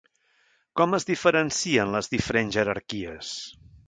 [0.79, 3.31] Com es diferencien les diferents jerarquies?